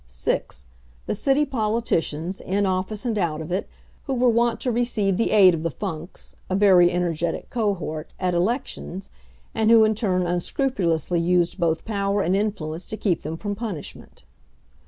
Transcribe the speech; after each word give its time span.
6. 0.07 0.65
The 1.05 1.13
city 1.13 1.45
politicians, 1.45 2.41
in 2.41 2.65
office 2.65 3.05
and 3.05 3.19
out 3.19 3.39
of 3.39 3.51
it, 3.51 3.69
who 4.05 4.15
were 4.15 4.29
wont 4.31 4.59
to 4.61 4.71
receive 4.71 5.15
the 5.15 5.29
aid 5.29 5.53
of 5.53 5.61
the 5.61 5.69
Funks 5.69 6.35
(a 6.49 6.55
very 6.55 6.89
energetic 6.91 7.51
cohort) 7.51 8.09
at 8.19 8.33
elections, 8.33 9.11
and 9.53 9.69
who 9.69 9.83
in 9.85 9.91
return 9.91 10.25
unscrupulously 10.25 11.19
used 11.19 11.59
both 11.59 11.85
power 11.85 12.23
and 12.23 12.35
influence 12.35 12.87
to 12.87 12.97
keep 12.97 13.21
them 13.21 13.37
from 13.37 13.53
punishment. 13.53 14.23